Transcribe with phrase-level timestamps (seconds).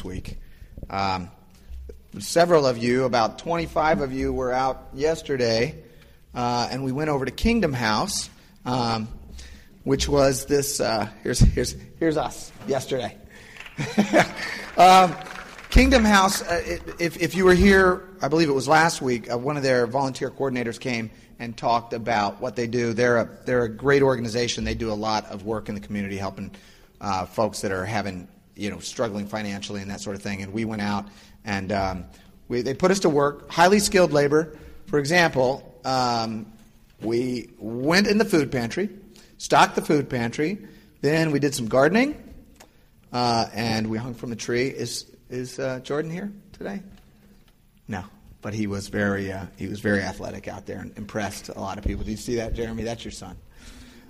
[0.00, 0.38] this week.
[0.88, 1.30] Um,
[2.18, 5.82] several of you, about 25 of you, were out yesterday,
[6.34, 8.30] uh, and we went over to Kingdom House,
[8.64, 9.08] um,
[9.84, 10.80] which was this.
[10.80, 13.14] Uh, here's here's here's us yesterday.
[14.78, 15.14] um,
[15.68, 16.40] Kingdom House.
[16.42, 19.30] Uh, if if you were here, I believe it was last week.
[19.30, 22.94] Uh, one of their volunteer coordinators came and talked about what they do.
[22.94, 24.64] They're a they're a great organization.
[24.64, 26.52] They do a lot of work in the community, helping
[27.02, 28.28] uh, folks that are having
[28.60, 30.42] you know struggling financially and that sort of thing.
[30.42, 31.06] And we went out
[31.44, 32.04] and um,
[32.48, 34.56] we, they put us to work, highly skilled labor.
[34.86, 36.52] For example, um,
[37.00, 38.90] we went in the food pantry,
[39.38, 40.58] stocked the food pantry.
[41.00, 42.22] Then we did some gardening,
[43.12, 44.68] uh, and we hung from a tree.
[44.68, 46.82] Is is uh, Jordan here today?
[47.88, 48.04] No,
[48.42, 51.78] but he was very uh, he was very athletic out there and impressed a lot
[51.78, 52.04] of people.
[52.04, 52.82] Did you see that, Jeremy?
[52.82, 53.38] That's your son.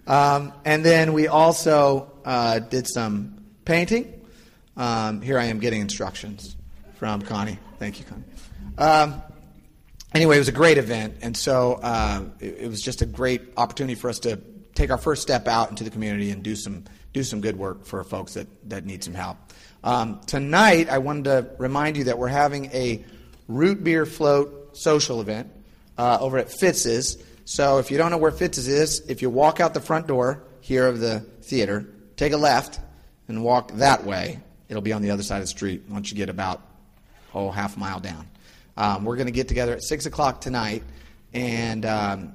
[0.09, 4.20] Um, and then we also uh, did some painting.
[4.77, 6.57] Um, here I am getting instructions
[6.97, 7.59] from Connie.
[7.79, 8.25] Thank you, Connie.
[8.79, 9.23] Um,
[10.15, 13.43] anyway, it was a great event, and so uh, it, it, was just a great
[13.57, 14.41] opportunity for us to
[14.75, 17.85] take our first step out into the community and do some do some good work
[17.85, 19.37] for folks that, that need some help.
[19.83, 23.05] Um, tonight, I wanted to remind you that we're having a
[23.49, 25.51] root beer float social event
[25.99, 27.23] uh, over at Fitz's.
[27.45, 30.45] So if you don't know where Fitz's is, if you walk out the front door
[30.61, 32.79] here of the theater, take a left
[33.27, 34.39] and walk that way.
[34.71, 36.63] It'll be on the other side of the street once you get about,
[37.35, 38.29] oh, half mile down.
[38.77, 40.85] Um, we're going to get together at 6 o'clock tonight
[41.35, 42.35] and, um,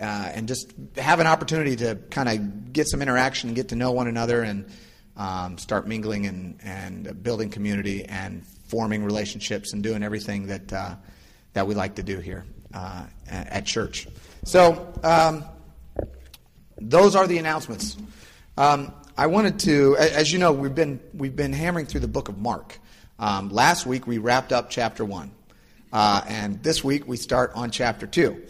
[0.00, 3.92] uh, and just have an opportunity to kind of get some interaction get to know
[3.92, 4.70] one another and
[5.18, 10.94] um, start mingling and, and building community and forming relationships and doing everything that, uh,
[11.52, 14.08] that we like to do here uh, at church.
[14.44, 15.44] So, um,
[16.78, 17.96] those are the announcements.
[18.56, 22.28] Um, I wanted to, as you know, we've been we've been hammering through the book
[22.28, 22.78] of Mark.
[23.18, 25.30] Um, last week we wrapped up chapter one,
[25.90, 28.42] uh, and this week we start on chapter two.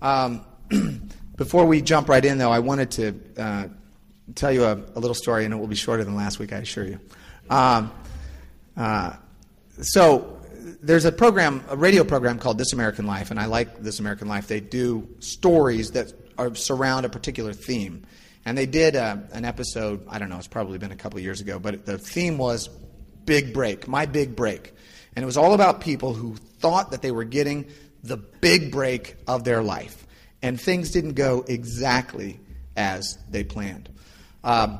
[0.00, 0.46] Um,
[1.36, 3.68] before we jump right in, though, I wanted to uh,
[4.34, 6.58] tell you a, a, little story, and it will be shorter than last week, I
[6.58, 7.00] assure you.
[7.50, 7.92] Um,
[8.78, 9.16] uh,
[9.82, 10.40] so
[10.82, 14.28] there's a program, a radio program called This American Life, and I like This American
[14.28, 14.46] Life.
[14.46, 18.06] They do stories that are, surround a particular theme.
[18.46, 21.40] And they did uh, an episode, I don't know, it's probably been a couple years
[21.40, 22.68] ago, but the theme was
[23.24, 24.74] Big Break, My Big Break.
[25.16, 27.66] And it was all about people who thought that they were getting
[28.02, 30.06] the big break of their life.
[30.42, 32.38] And things didn't go exactly
[32.76, 33.88] as they planned.
[34.42, 34.78] Um,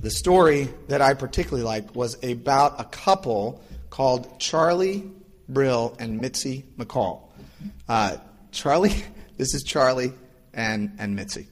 [0.00, 5.10] the story that I particularly liked was about a couple called Charlie
[5.48, 7.22] Brill and Mitzi McCall.
[7.86, 8.16] Uh,
[8.50, 9.04] Charlie,
[9.36, 10.14] this is Charlie
[10.54, 11.48] and, and Mitzi.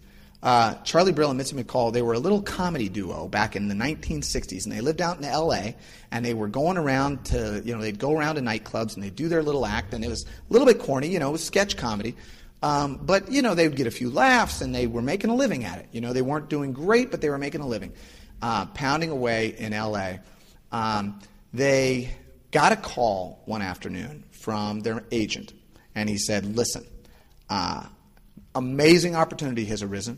[0.49, 3.75] Uh, Charlie Brill and Mitzi McCall, they were a little comedy duo back in the
[3.75, 5.77] 1960s, and they lived out in L.A.
[6.11, 9.15] and they were going around to, you know, they'd go around to nightclubs and they'd
[9.15, 11.45] do their little act, and it was a little bit corny, you know, it was
[11.45, 12.17] sketch comedy.
[12.63, 15.35] Um, but, you know, they would get a few laughs and they were making a
[15.35, 15.89] living at it.
[15.93, 17.93] You know, they weren't doing great, but they were making a living,
[18.41, 20.21] uh, pounding away in L.A.
[20.73, 21.21] Um,
[21.53, 22.09] they
[22.53, 25.53] got a call one afternoon from their agent,
[25.95, 26.87] and he said, Listen,
[27.51, 27.85] uh,
[28.55, 30.17] amazing opportunity has arisen.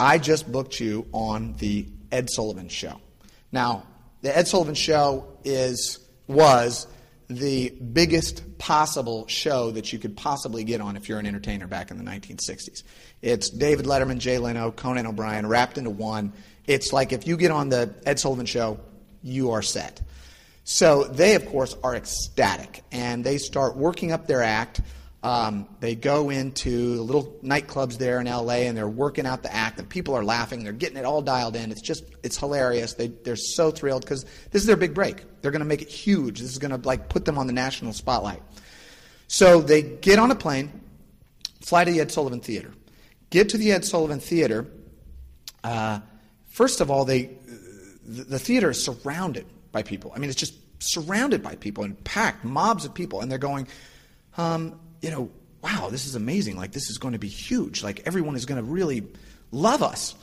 [0.00, 2.98] I just booked you on the Ed Sullivan Show.
[3.52, 3.84] Now,
[4.22, 6.86] the Ed Sullivan Show is was
[7.28, 11.90] the biggest possible show that you could possibly get on if you're an entertainer back
[11.90, 12.82] in the 1960s.
[13.20, 16.32] It's David Letterman, Jay Leno, Conan O'Brien wrapped into one.
[16.66, 18.80] It's like if you get on the Ed Sullivan Show,
[19.22, 20.00] you are set.
[20.64, 24.80] So they, of course, are ecstatic and they start working up their act.
[25.22, 29.54] Um, they go into the little nightclubs there in LA and they're working out the
[29.54, 30.64] act, and people are laughing.
[30.64, 31.70] They're getting it all dialed in.
[31.70, 32.94] It's just, it's hilarious.
[32.94, 35.24] They, they're so thrilled because this is their big break.
[35.42, 36.40] They're going to make it huge.
[36.40, 38.42] This is going to like put them on the national spotlight.
[39.28, 40.80] So they get on a plane,
[41.60, 42.72] fly to the Ed Sullivan Theater.
[43.28, 44.66] Get to the Ed Sullivan Theater.
[45.62, 46.00] Uh,
[46.48, 47.30] first of all, they,
[48.06, 50.12] the, the theater is surrounded by people.
[50.16, 53.68] I mean, it's just surrounded by people and packed, mobs of people, and they're going,
[54.38, 55.30] um, you know,
[55.62, 56.56] wow, this is amazing.
[56.56, 57.82] Like, this is going to be huge.
[57.82, 59.04] Like, everyone is going to really
[59.50, 60.14] love us.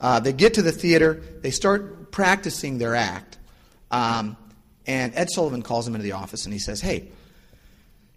[0.00, 3.38] Uh, they get to the theater, they start practicing their act,
[3.90, 4.36] um,
[4.86, 7.08] and Ed Sullivan calls them into the office and he says, hey,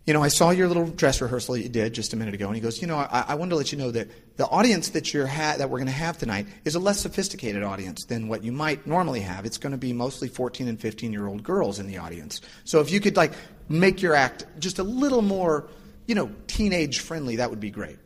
[0.08, 2.56] you know, I saw your little dress rehearsal you did just a minute ago, and
[2.56, 5.14] he goes, you know, I, I wanted to let you know that the audience that
[5.14, 8.42] you're ha- that we're going to have tonight is a less sophisticated audience than what
[8.42, 9.46] you might normally have.
[9.46, 12.40] It's going to be mostly 14 and 15 year old girls in the audience.
[12.64, 13.34] So if you could like
[13.68, 15.68] make your act just a little more,
[16.08, 17.98] you know, teenage friendly, that would be great.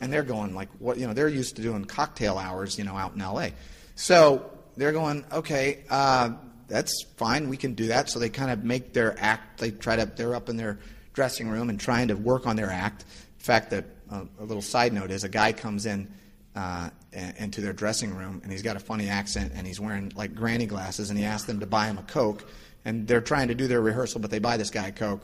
[0.00, 0.98] And they're going like, what?
[0.98, 3.52] You know, they're used to doing cocktail hours, you know, out in L.A.
[3.94, 5.84] So they're going, okay.
[5.90, 6.34] Uh,
[6.68, 7.48] that's fine.
[7.48, 8.10] We can do that.
[8.10, 9.60] So they kind of make their act.
[9.60, 10.06] They try to.
[10.06, 10.78] They're up in their
[11.12, 13.02] dressing room and trying to work on their act.
[13.02, 16.12] In fact, the, uh, a little side note is a guy comes in
[16.54, 16.90] uh,
[17.38, 20.66] into their dressing room and he's got a funny accent and he's wearing like granny
[20.66, 22.44] glasses and he asks them to buy him a coke
[22.84, 25.22] and they're trying to do their rehearsal, but they buy this guy a coke.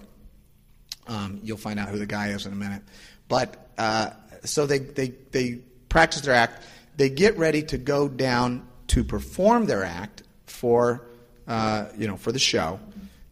[1.06, 2.82] Um, you'll find out who the guy is in a minute.
[3.28, 4.10] But uh,
[4.44, 5.58] so they, they, they
[5.88, 6.64] practice their act.
[6.96, 11.06] They get ready to go down to perform their act for,
[11.46, 12.78] uh, you know, for the show.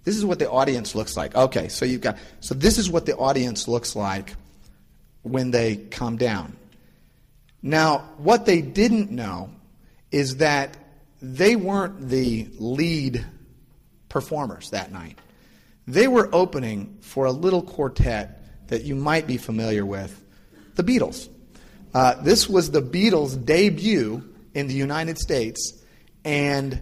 [0.05, 1.35] This is what the audience looks like.
[1.35, 4.35] Okay, so you've got so this is what the audience looks like
[5.23, 6.57] when they come down.
[7.63, 9.51] Now, what they didn't know
[10.11, 10.77] is that
[11.21, 13.25] they weren't the lead
[14.09, 15.19] performers that night.
[15.87, 20.23] They were opening for a little quartet that you might be familiar with,
[20.77, 21.29] the Beatles.
[21.93, 25.83] Uh, this was the Beatles' debut in the United States,
[26.25, 26.81] and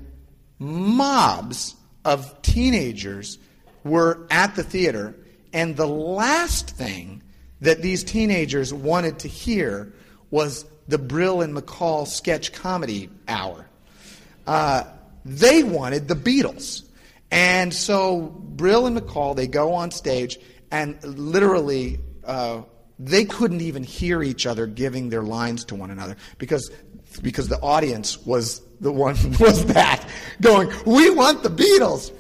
[0.59, 1.75] mobs
[2.05, 3.39] of teenagers
[3.85, 5.15] were at the theater,
[5.53, 7.23] and the last thing
[7.61, 9.93] that these teenagers wanted to hear
[10.31, 13.67] was the Brill and McCall sketch comedy hour.
[14.47, 14.85] Uh,
[15.25, 16.88] they wanted the Beatles.
[17.31, 20.39] And so Brill and McCall, they go on stage,
[20.71, 22.63] and literally, uh,
[22.99, 26.71] they couldn't even hear each other giving their lines to one another because,
[27.23, 30.09] because the audience was the one was that
[30.41, 32.13] going, we want the Beatles.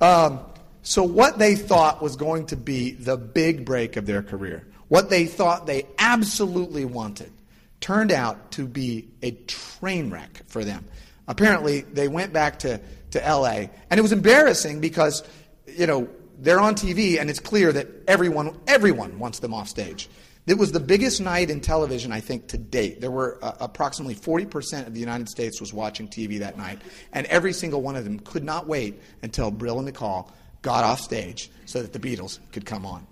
[0.00, 0.40] Um,
[0.82, 5.10] so what they thought was going to be the big break of their career, what
[5.10, 7.32] they thought they absolutely wanted,
[7.80, 10.84] turned out to be a train wreck for them.
[11.28, 12.80] Apparently, they went back to,
[13.10, 15.22] to LA, and it was embarrassing because,
[15.66, 16.08] you know,
[16.38, 20.08] they're on TV and it's clear that everyone, everyone wants them off stage.
[20.46, 23.00] It was the biggest night in television, I think, to date.
[23.00, 26.80] There were uh, approximately 40% of the United States was watching TV that night,
[27.12, 30.30] and every single one of them could not wait until Brill and McCall
[30.62, 33.06] got off stage so that the Beatles could come on.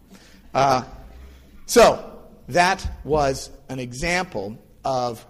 [0.55, 0.85] Uh,
[1.67, 5.26] so that was an example of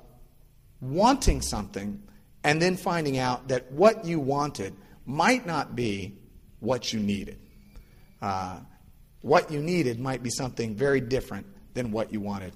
[0.81, 2.03] wanting something
[2.45, 4.75] and then finding out that what you wanted
[5.07, 6.15] might not be
[6.61, 7.39] what you needed.
[8.23, 8.59] Uh,
[9.23, 12.53] what you needed might be something very different than what you wanted.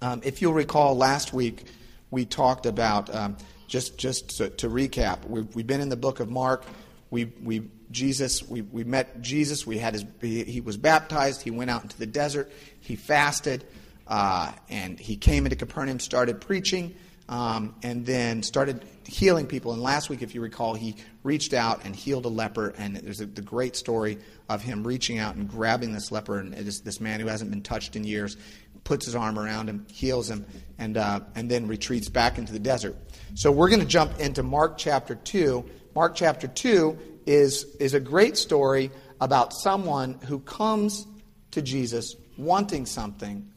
[0.00, 1.64] Um, if you'll recall, last week
[2.10, 3.36] we talked about, um,
[3.66, 6.64] just, just to, to recap, we've, we've, been in the book of Mark.
[7.10, 9.66] We, we, Jesus, we, we met Jesus.
[9.66, 11.42] We had his, he, he was baptized.
[11.42, 12.52] He went out into the desert.
[12.80, 13.64] He fasted.
[14.06, 16.94] Uh, and he came into Capernaum, started preaching,
[17.28, 19.72] um, and then started healing people.
[19.72, 22.74] And last week, if you recall, he reached out and healed a leper.
[22.76, 24.18] And there's a, the great story
[24.48, 27.62] of him reaching out and grabbing this leper, and this, this man who hasn't been
[27.62, 28.36] touched in years,
[28.84, 30.44] puts his arm around him, heals him,
[30.78, 32.96] and, uh, and then retreats back into the desert.
[33.34, 35.64] So we're going to jump into Mark chapter 2.
[35.94, 38.90] Mark chapter 2 is, is a great story
[39.20, 41.06] about someone who comes
[41.52, 43.50] to Jesus wanting something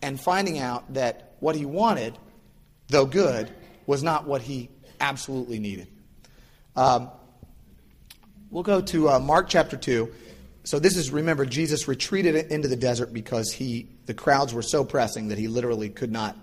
[0.00, 2.18] and finding out that what he wanted,
[2.92, 3.50] though good,
[3.86, 5.88] was not what he absolutely needed.
[6.76, 7.10] Um,
[8.50, 10.12] we'll go to uh, Mark chapter 2.
[10.64, 14.84] So this is remember Jesus retreated into the desert because he the crowds were so
[14.84, 16.36] pressing that he literally could not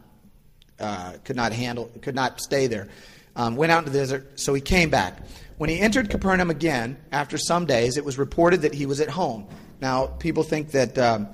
[0.78, 2.90] uh, could not handle could not stay there.
[3.38, 5.20] Um, went out into the desert, so he came back.
[5.58, 9.10] When he entered Capernaum again after some days, it was reported that he was at
[9.10, 9.48] home.
[9.80, 10.98] Now people think that.
[10.98, 11.30] Um,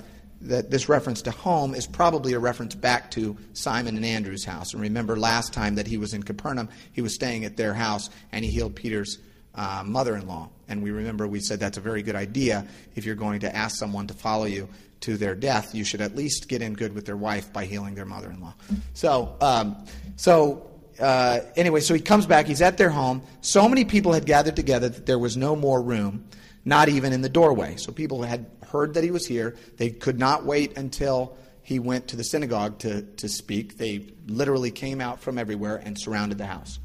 [0.50, 4.74] that this reference to home is probably a reference back to Simon and Andrew's house.
[4.74, 8.10] And remember, last time that he was in Capernaum, he was staying at their house
[8.32, 9.20] and he healed Peter's
[9.56, 10.50] uh, mother in law.
[10.68, 12.68] And we remember we said that's a very good idea.
[12.96, 14.68] If you're going to ask someone to follow you
[15.02, 17.96] to their death, you should at least get in good with their wife by healing
[17.96, 18.54] their mother in law.
[18.94, 19.86] So, um,
[20.16, 22.48] so uh, anyway, so he comes back.
[22.48, 23.22] He's at their home.
[23.42, 26.26] So many people had gathered together that there was no more room,
[26.64, 27.76] not even in the doorway.
[27.78, 28.46] So people had
[28.76, 29.56] heard that he was here.
[29.78, 33.78] They could not wait until he went to the synagogue to, to speak.
[33.78, 36.80] They literally came out from everywhere and surrounded the house.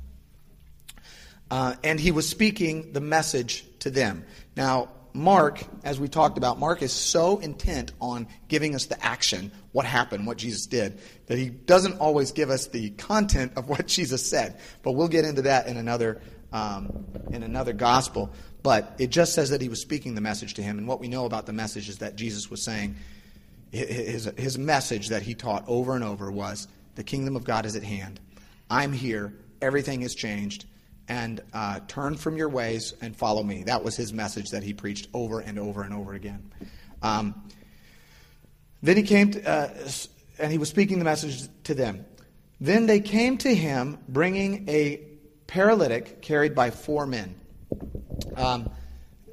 [1.51, 4.25] Uh, and he was speaking the message to them.
[4.57, 9.51] Now, Mark, as we talked about, Mark is so intent on giving us the action,
[9.73, 13.87] what happened, what Jesus did, that he doesn't always give us the content of what
[13.89, 14.61] Jesus said.
[14.83, 16.21] But we'll get into that in another
[16.53, 18.33] um, in another gospel.
[18.62, 20.79] But it just says that he was speaking the message to him.
[20.79, 22.97] And what we know about the message is that Jesus was saying,
[23.71, 27.76] his, his message that he taught over and over was, The kingdom of God is
[27.76, 28.21] at hand.
[28.69, 29.35] I'm here.
[29.62, 30.67] Everything has changed.
[31.09, 33.64] And uh, turn from your ways and follow me.
[33.64, 36.52] That was his message that he preached over and over and over again.
[37.02, 37.49] Um,
[38.83, 39.88] then he came to, uh,
[40.38, 42.05] and he was speaking the message to them.
[42.61, 45.00] Then they came to him bringing a
[45.47, 47.40] paralytic carried by four men.
[48.41, 48.71] Um,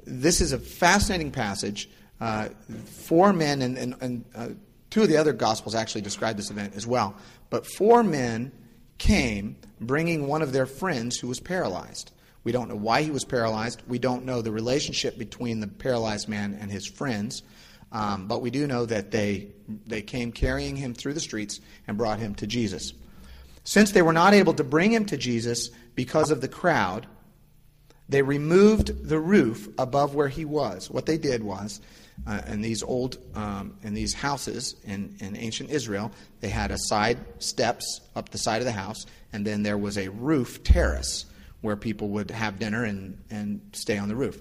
[0.04, 1.88] this is a fascinating passage.
[2.20, 2.48] Uh,
[2.84, 4.48] four men, and, and, and uh,
[4.90, 7.16] two of the other Gospels actually describe this event as well.
[7.50, 8.52] But four men
[8.98, 12.12] came bringing one of their friends who was paralyzed.
[12.44, 13.82] We don't know why he was paralyzed.
[13.86, 17.42] We don't know the relationship between the paralyzed man and his friends.
[17.92, 19.48] Um, but we do know that they,
[19.86, 22.92] they came carrying him through the streets and brought him to Jesus.
[23.64, 27.06] Since they were not able to bring him to Jesus because of the crowd,
[28.08, 30.90] they removed the roof above where he was.
[30.90, 31.80] What they did was,
[32.26, 36.10] uh, in these old, um, in these houses in, in ancient Israel,
[36.40, 39.98] they had a side steps up the side of the house, and then there was
[39.98, 41.26] a roof terrace
[41.60, 44.40] where people would have dinner and, and stay on the roof.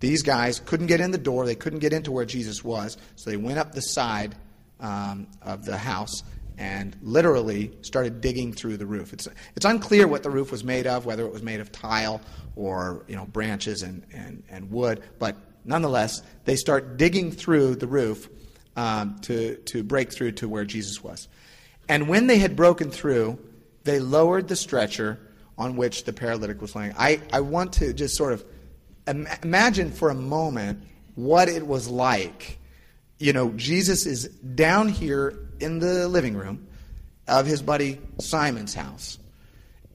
[0.00, 3.30] These guys couldn't get in the door, they couldn't get into where Jesus was, so
[3.30, 4.36] they went up the side
[4.80, 6.22] um, of the house
[6.56, 9.12] and literally started digging through the roof.
[9.12, 12.20] It's, it's unclear what the roof was made of, whether it was made of tile
[12.58, 17.86] or you know, branches and, and, and wood, but nonetheless, they start digging through the
[17.86, 18.28] roof
[18.76, 21.28] um, to, to break through to where Jesus was.
[21.88, 23.38] And when they had broken through,
[23.84, 25.20] they lowered the stretcher
[25.56, 26.94] on which the paralytic was laying.
[26.98, 28.44] I, I want to just sort of
[29.06, 30.82] imagine for a moment
[31.14, 32.58] what it was like.
[33.18, 36.66] You know, Jesus is down here in the living room
[37.26, 39.18] of his buddy Simon's house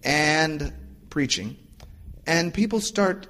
[0.03, 0.73] and
[1.09, 1.57] preaching,
[2.25, 3.27] and people start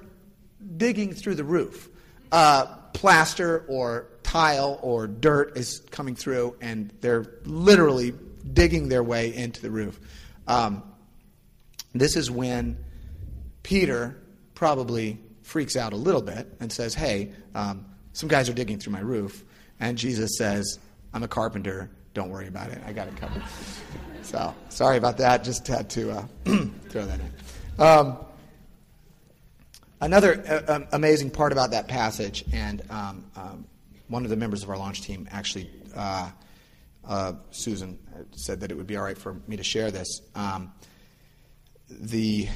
[0.76, 1.88] digging through the roof.
[2.32, 8.14] Uh, plaster or tile or dirt is coming through, and they're literally
[8.52, 10.00] digging their way into the roof.
[10.46, 10.82] Um,
[11.94, 12.76] this is when
[13.62, 14.20] Peter
[14.54, 18.92] probably freaks out a little bit and says, Hey, um, some guys are digging through
[18.92, 19.44] my roof.
[19.80, 20.78] And Jesus says,
[21.12, 21.90] I'm a carpenter.
[22.14, 22.80] Don't worry about it.
[22.86, 23.42] I got it covered.
[24.22, 25.44] so, sorry about that.
[25.44, 26.26] Just had to uh,
[26.88, 27.82] throw that in.
[27.82, 28.18] Um,
[30.00, 33.66] another uh, um, amazing part about that passage, and um, um,
[34.08, 36.30] one of the members of our launch team actually, uh,
[37.06, 37.98] uh Susan,
[38.32, 40.20] said that it would be all right for me to share this.
[40.34, 40.72] Um,
[41.88, 42.48] the,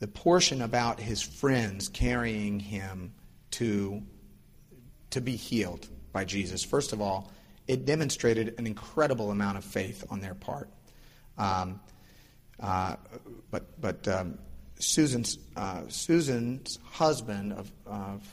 [0.00, 3.12] the portion about his friends carrying him
[3.52, 4.02] to,
[5.10, 7.30] to be healed by Jesus, first of all,
[7.66, 10.68] it demonstrated an incredible amount of faith on their part.
[11.38, 11.80] Um,
[12.58, 12.96] uh,
[13.50, 14.38] but but um,
[14.80, 18.26] Susan's, uh, Susan's husband, of, of,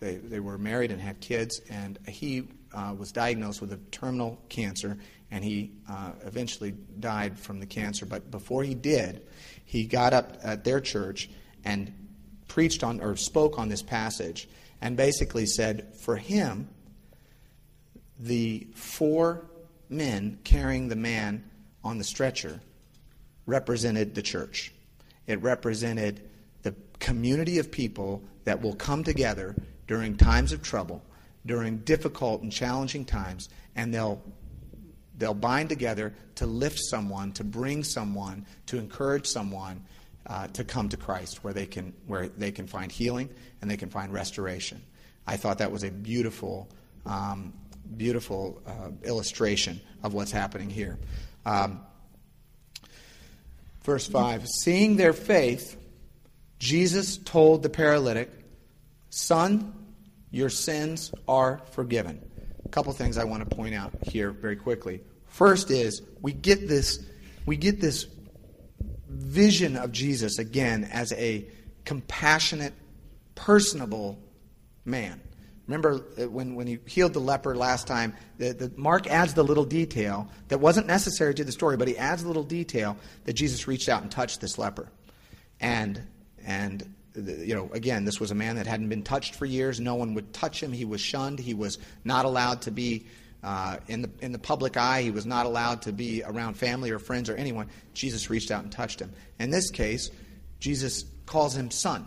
[0.00, 4.38] they, they were married and had kids, and he uh, was diagnosed with a terminal
[4.48, 4.98] cancer,
[5.30, 8.04] and he uh, eventually died from the cancer.
[8.04, 9.22] But before he did,
[9.64, 11.30] he got up at their church
[11.64, 11.92] and
[12.48, 14.48] preached on or spoke on this passage
[14.80, 16.68] and basically said, for him,
[18.18, 19.46] the four
[19.88, 21.44] men carrying the man
[21.82, 22.60] on the stretcher
[23.46, 24.72] represented the church.
[25.26, 26.28] It represented
[26.62, 29.54] the community of people that will come together
[29.86, 31.02] during times of trouble,
[31.44, 34.22] during difficult and challenging times, and they'll
[35.18, 39.82] they'll bind together to lift someone, to bring someone, to encourage someone
[40.26, 43.28] uh, to come to Christ, where they can where they can find healing
[43.60, 44.82] and they can find restoration.
[45.26, 46.68] I thought that was a beautiful,
[47.04, 47.52] um,
[47.96, 50.98] beautiful uh, illustration of what's happening here.
[51.44, 51.80] Um,
[53.86, 55.78] verse five: Seeing their faith,
[56.58, 58.30] Jesus told the paralytic,
[59.08, 59.72] "Son,
[60.30, 62.20] your sins are forgiven."
[62.66, 65.00] a couple things I want to point out here very quickly.
[65.26, 66.98] First is we get this
[67.46, 68.06] we get this
[69.08, 71.46] vision of Jesus again as a
[71.84, 72.74] compassionate,
[73.36, 74.18] personable
[74.84, 75.20] man.
[75.66, 79.42] Remember uh, when, when he healed the leper last time, the, the, Mark adds the
[79.42, 83.32] little detail that wasn't necessary to the story, but he adds a little detail that
[83.32, 84.88] Jesus reached out and touched this leper.
[85.60, 86.00] And,
[86.44, 89.80] and you know, again, this was a man that hadn't been touched for years.
[89.80, 90.72] No one would touch him.
[90.72, 91.38] He was shunned.
[91.38, 93.06] He was not allowed to be
[93.42, 95.02] uh, in the in the public eye.
[95.02, 97.68] He was not allowed to be around family or friends or anyone.
[97.94, 99.12] Jesus reached out and touched him.
[99.38, 100.10] In this case,
[100.60, 102.06] Jesus calls him son.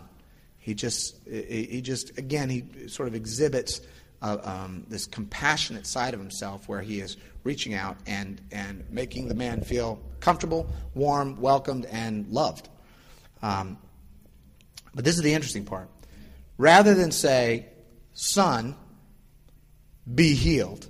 [0.60, 3.80] He just he just again he sort of exhibits
[4.22, 9.28] uh, um, this compassionate side of himself where he is reaching out and and making
[9.28, 12.68] the man feel comfortable, warm, welcomed, and loved.
[13.42, 13.78] Um,
[14.94, 15.88] but this is the interesting part.
[16.58, 17.66] Rather than say,
[18.12, 18.76] Son,
[20.12, 20.86] be healed,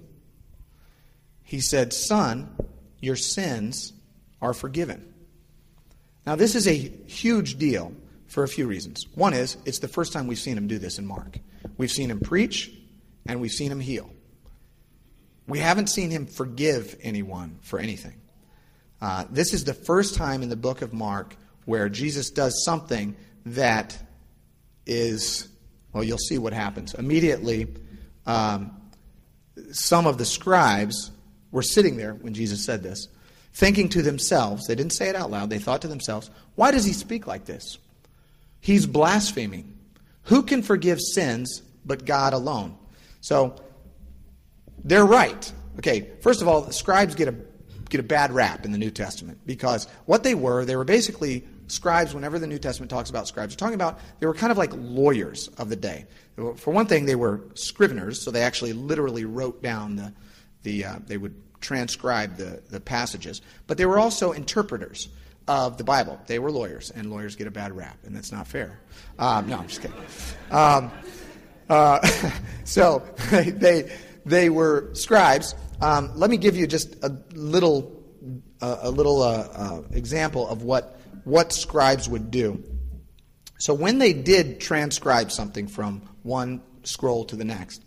[1.44, 2.56] he said, Son,
[2.98, 3.92] your sins
[4.42, 5.14] are forgiven.
[6.26, 7.92] Now, this is a huge deal
[8.30, 9.06] for a few reasons.
[9.14, 11.38] One is, it's the first time we've seen him do this in Mark.
[11.76, 12.72] We've seen him preach,
[13.26, 14.08] and we've seen him heal.
[15.48, 18.20] We haven't seen him forgive anyone for anything.
[19.02, 21.34] Uh, this is the first time in the book of Mark
[21.64, 23.98] where Jesus does something that
[24.86, 25.48] is
[25.92, 26.94] Well, you'll see what happens.
[26.94, 27.66] Immediately,
[28.26, 28.76] um,
[29.72, 31.10] some of the scribes
[31.50, 33.08] were sitting there when Jesus said this,
[33.52, 36.84] thinking to themselves, they didn't say it out loud, they thought to themselves, why does
[36.84, 37.78] he speak like this?
[38.60, 39.78] He's blaspheming.
[40.24, 42.76] Who can forgive sins but God alone?
[43.20, 43.56] So,
[44.84, 45.52] they're right.
[45.78, 47.34] Okay, first of all, the scribes get a,
[47.88, 51.44] get a bad rap in the New Testament because what they were, they were basically
[51.68, 54.58] scribes, whenever the New Testament talks about scribes, they're talking about they were kind of
[54.58, 56.06] like lawyers of the day.
[56.56, 60.12] For one thing, they were scriveners, so they actually literally wrote down the,
[60.62, 63.42] the uh, they would transcribe the, the passages.
[63.66, 65.08] But they were also interpreters
[65.48, 66.20] of the Bible.
[66.26, 68.80] They were lawyers, and lawyers get a bad rap, and that's not fair.
[69.18, 69.96] Um, no, I'm just kidding.
[70.50, 70.90] Um,
[71.68, 72.06] uh,
[72.64, 73.90] so they,
[74.24, 75.54] they were scribes.
[75.80, 78.04] Um, let me give you just a little,
[78.60, 82.62] uh, a little uh, uh example of what what scribes would do.
[83.58, 87.84] So when they did transcribe something from one scroll to the next,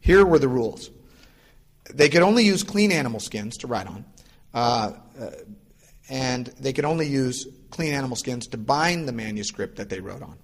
[0.00, 0.90] here were the rules.
[1.92, 4.04] They could only use clean animal skins to write on,
[4.54, 5.30] uh, uh,
[6.08, 10.22] and they could only use clean animal skins to bind the manuscript that they wrote
[10.22, 10.36] on.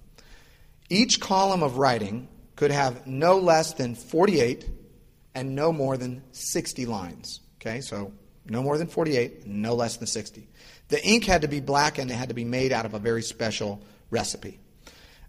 [0.89, 4.69] Each column of writing could have no less than 48
[5.35, 7.39] and no more than 60 lines.
[7.59, 8.11] Okay, so
[8.45, 10.47] no more than 48, no less than 60.
[10.89, 12.99] The ink had to be black and it had to be made out of a
[12.99, 14.59] very special recipe.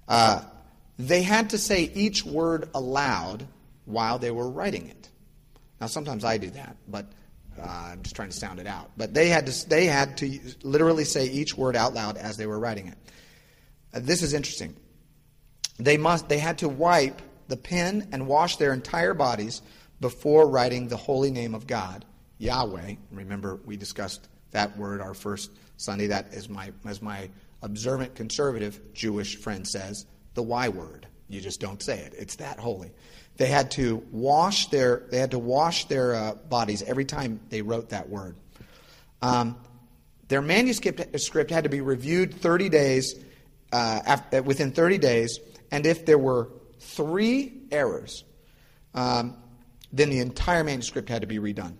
[0.08, 0.42] Uh,
[0.98, 3.46] they had to say each word aloud
[3.84, 5.08] while they were writing it.
[5.80, 7.06] Now, sometimes I do that, but
[7.60, 8.90] uh, I'm just trying to sound it out.
[8.96, 12.46] But they had to, they had to literally say each word out loud as they
[12.46, 12.98] were writing it.
[13.92, 14.76] Uh, this is interesting.
[15.78, 19.62] They, must, they had to wipe the pen and wash their entire bodies
[20.00, 22.04] before writing the holy name of God,
[22.38, 22.94] Yahweh.
[23.10, 26.08] Remember, we discussed that word our first Sunday.
[26.08, 27.30] That is my, as my
[27.62, 31.06] observant conservative Jewish friend says, the Y word.
[31.28, 32.14] You just don't say it.
[32.16, 32.92] It's that holy.
[33.36, 37.62] They had to wash their they had to wash their uh, bodies every time they
[37.62, 38.36] wrote that word.
[39.22, 39.56] Um,
[40.28, 43.14] their manuscript script had to be reviewed 30 days
[43.72, 45.38] uh, after, within 30 days,
[45.70, 48.24] and if there were three errors,
[48.94, 49.36] um,
[49.92, 51.74] then the entire manuscript had to be redone.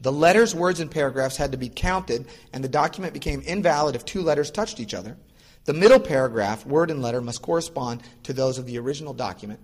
[0.00, 4.04] The letters, words, and paragraphs had to be counted, and the document became invalid if
[4.04, 5.16] two letters touched each other.
[5.64, 9.60] The middle paragraph, word and letter, must correspond to those of the original document.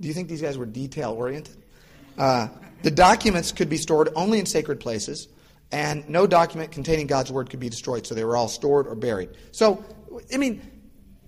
[0.00, 1.56] Do you think these guys were detail oriented?
[2.16, 2.48] Uh,
[2.82, 5.28] the documents could be stored only in sacred places,
[5.70, 8.94] and no document containing God's word could be destroyed, so they were all stored or
[8.94, 9.30] buried.
[9.52, 9.84] So,
[10.32, 10.62] I mean,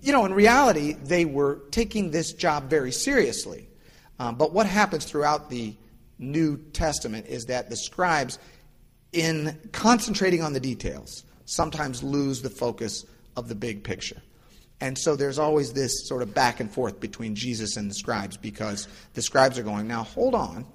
[0.01, 3.69] you know, in reality, they were taking this job very seriously.
[4.19, 5.75] Um, but what happens throughout the
[6.19, 8.39] New Testament is that the scribes,
[9.11, 13.05] in concentrating on the details, sometimes lose the focus
[13.35, 14.21] of the big picture.
[14.83, 18.35] And so there's always this sort of back and forth between Jesus and the scribes
[18.35, 20.65] because the scribes are going, now hold on,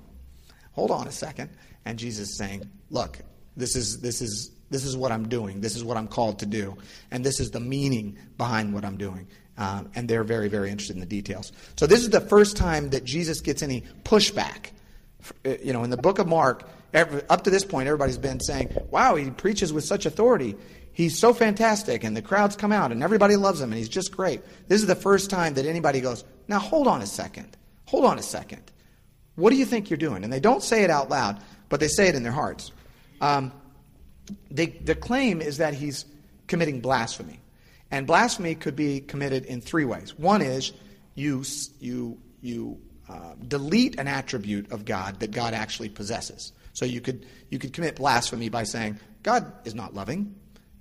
[0.72, 1.50] hold on a second.
[1.84, 3.18] And Jesus is saying, look,
[3.54, 5.60] this is, this is, this is what I'm doing.
[5.60, 6.78] This is what I'm called to do.
[7.10, 9.28] And this is the meaning behind what I'm doing.
[9.58, 11.52] Um, and they're very, very interested in the details.
[11.76, 14.70] So this is the first time that Jesus gets any pushback
[15.44, 18.40] uh, you know, in the book of Mark, every, up to this point, everybody's been
[18.40, 20.54] saying, wow, he preaches with such authority.
[20.98, 24.10] He's so fantastic, and the crowds come out, and everybody loves him, and he's just
[24.10, 24.42] great.
[24.66, 27.56] This is the first time that anybody goes, now hold on a second.
[27.84, 28.72] Hold on a second.
[29.36, 30.24] What do you think you're doing?
[30.24, 32.72] And they don't say it out loud, but they say it in their hearts.
[33.20, 33.52] Um,
[34.50, 36.04] they, the claim is that he's
[36.48, 37.38] committing blasphemy.
[37.92, 40.18] And blasphemy could be committed in three ways.
[40.18, 40.72] One is
[41.14, 41.44] you,
[41.78, 46.50] you, you uh, delete an attribute of God that God actually possesses.
[46.72, 50.34] So you could you could commit blasphemy by saying God is not loving,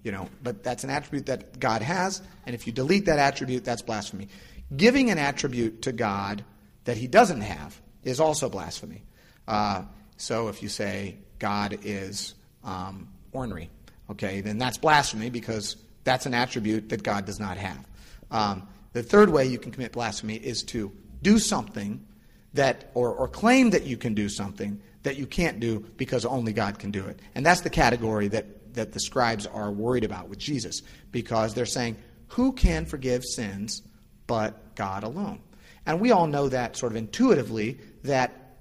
[0.08, 3.66] you know, but that's an attribute that God has, and if you delete that attribute,
[3.66, 4.30] that's blasphemy.
[4.74, 6.46] Giving an attribute to God
[6.86, 9.04] that He doesn't have is also blasphemy.
[9.50, 9.84] Uh,
[10.16, 13.70] so if you say God is um, ornery,
[14.10, 17.86] okay, then that's blasphemy because that's an attribute that God does not have.
[18.32, 20.90] Um, the third way you can commit blasphemy is to
[21.22, 22.08] do something
[22.54, 26.54] that or, or claim that you can do something that you can't do because only
[26.54, 27.20] God can do it.
[27.36, 28.46] And that's the category that,
[28.78, 33.82] that the scribes are worried about with Jesus because they're saying, who can forgive sins
[34.26, 35.40] but God alone?
[35.86, 38.58] And we all know that sort of intuitively that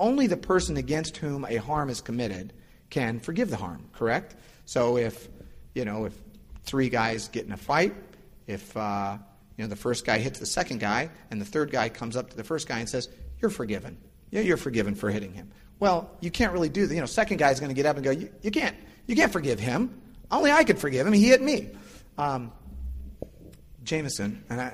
[0.00, 2.52] only the person against whom a harm is committed
[2.90, 4.34] can forgive the harm, correct?
[4.66, 5.28] So if,
[5.74, 6.14] you know, if
[6.64, 7.94] three guys get in a fight,
[8.46, 9.18] if, uh,
[9.56, 12.30] you know, the first guy hits the second guy, and the third guy comes up
[12.30, 13.08] to the first guy and says,
[13.40, 13.96] you're forgiven.
[14.30, 15.50] Yeah, you're forgiven for hitting him.
[15.78, 16.94] Well, you can't really do that.
[16.94, 19.16] You know, second guy is going to get up and go, you, you, can't, you
[19.16, 20.00] can't forgive him.
[20.30, 21.12] Only I could forgive him.
[21.12, 21.70] He hit me.
[22.18, 22.52] Um,
[23.84, 24.64] Jameson, and I,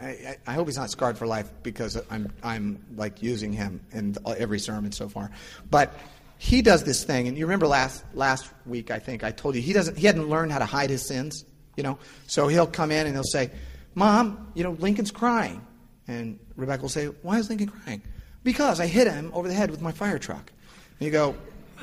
[0.46, 4.16] I, I, hope he's not scarred for life because I'm, I'm like using him in
[4.24, 5.32] every sermon so far.
[5.68, 5.98] But
[6.38, 9.62] he does this thing, and you remember last, last week, I think I told you,
[9.62, 11.44] he, doesn't, he hadn't learned how to hide his sins,
[11.76, 11.98] you know?
[12.28, 13.50] So he'll come in and he'll say,
[13.94, 15.66] Mom, you know, Lincoln's crying.
[16.06, 18.02] And Rebecca will say, Why is Lincoln crying?
[18.42, 20.50] Because I hit him over the head with my fire truck.
[20.98, 21.34] And you go,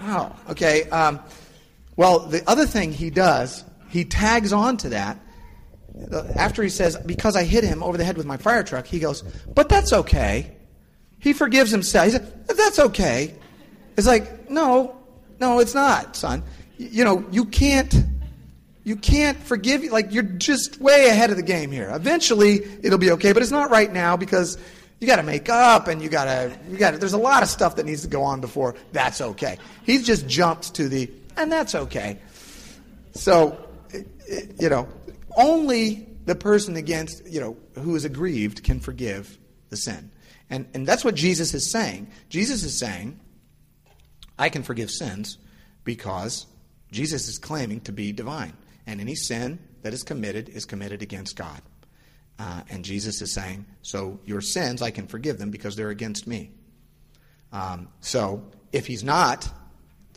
[0.01, 0.89] Oh, okay.
[0.89, 1.19] Um,
[1.97, 5.19] well, the other thing he does, he tags on to that
[6.11, 8.85] uh, after he says, Because I hit him over the head with my fire truck,
[8.85, 10.55] he goes, But that's okay.
[11.19, 12.05] He forgives himself.
[12.05, 13.35] He said, That's okay.
[13.97, 14.97] It's like, No,
[15.39, 16.43] no, it's not, son.
[16.77, 17.93] You know, you can't.
[18.83, 21.91] You can't forgive like you're just way ahead of the game here.
[21.93, 24.57] Eventually it'll be okay, but it's not right now because
[25.01, 27.49] you got to make up and you got to you got there's a lot of
[27.49, 29.57] stuff that needs to go on before that's okay.
[29.83, 32.19] He's just jumped to the and that's okay.
[33.13, 33.67] So
[34.59, 34.87] you know,
[35.35, 39.37] only the person against, you know, who is aggrieved can forgive
[39.69, 40.11] the sin.
[40.49, 42.11] And, and that's what Jesus is saying.
[42.29, 43.19] Jesus is saying,
[44.39, 45.37] I can forgive sins
[45.83, 46.45] because
[46.91, 48.53] Jesus is claiming to be divine.
[48.85, 51.61] And any sin that is committed is committed against God.
[52.39, 56.27] Uh, and Jesus is saying, so your sins, I can forgive them because they're against
[56.27, 56.51] me.
[57.51, 59.49] Um, so if he's not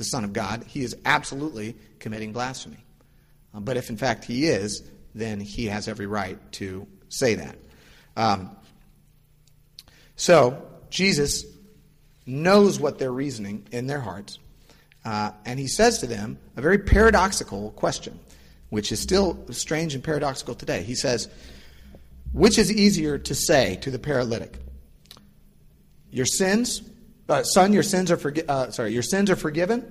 [0.01, 2.83] the Son of God, he is absolutely committing blasphemy.
[3.55, 4.83] Uh, but if in fact he is,
[5.15, 7.59] then he has every right to say that.
[8.17, 8.57] Um,
[10.17, 11.45] so, Jesus
[12.25, 14.39] knows what they're reasoning in their hearts,
[15.05, 18.19] uh, and he says to them a very paradoxical question,
[18.71, 20.83] which is still strange and paradoxical today.
[20.83, 21.29] He says,
[22.33, 24.61] Which is easier to say to the paralytic?
[26.11, 26.81] Your sins,
[27.31, 29.85] uh, son, your sins are forgi- uh, sorry, your sins are forgiven,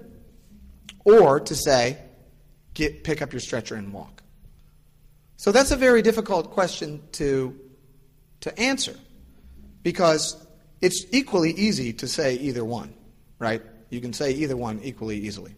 [1.06, 1.98] or to say,
[2.74, 4.22] get, pick up your stretcher and walk.
[5.38, 7.58] So that's a very difficult question to,
[8.42, 8.96] to answer
[9.84, 10.46] because
[10.82, 12.94] it's equally easy to say either one,
[13.40, 13.62] right?
[13.90, 15.56] You can say either one equally easily.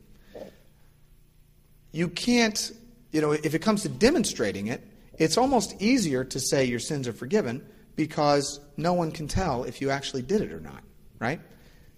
[1.92, 2.72] You can't,
[3.12, 7.08] you know, if it comes to demonstrating it, it's almost easier to say your sins
[7.08, 7.66] are forgiven
[7.96, 10.84] because no one can tell if you actually did it or not,
[11.20, 11.42] right?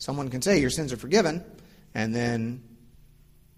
[0.03, 1.41] Someone can say your sins are forgiven,
[1.95, 2.61] and then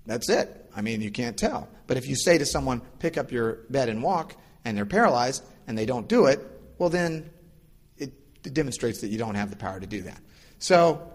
[0.06, 0.70] that's it.
[0.76, 1.68] I mean, you can't tell.
[1.88, 5.44] But if you say to someone, pick up your bed and walk, and they're paralyzed,
[5.66, 6.40] and they don't do it,
[6.78, 7.32] well, then
[7.98, 10.20] it, it demonstrates that you don't have the power to do that.
[10.60, 11.12] So,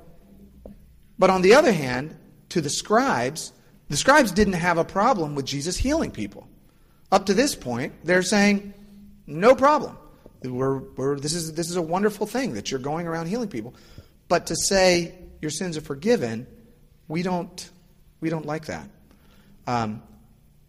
[1.17, 2.17] but on the other hand,
[2.49, 3.53] to the scribes,
[3.89, 6.49] the scribes didn't have a problem with Jesus healing people.
[7.13, 8.75] Up to this point, they're saying,
[9.29, 9.97] no problem.
[10.43, 13.77] We're, we're, this, is, this is a wonderful thing that you're going around healing people.
[14.31, 16.47] But to say your sins are forgiven,
[17.09, 17.71] we don't,
[18.21, 18.89] we don't like that.
[19.67, 20.03] Um,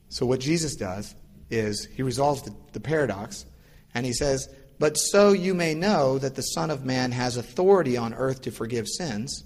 [0.09, 1.15] so what Jesus does
[1.49, 3.45] is he resolves the, the paradox
[3.93, 4.47] and he says,
[4.79, 8.51] But so you may know that the Son of Man has authority on earth to
[8.51, 9.43] forgive sins,